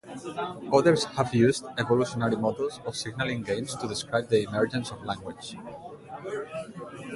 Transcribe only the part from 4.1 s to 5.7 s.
the emergence of language.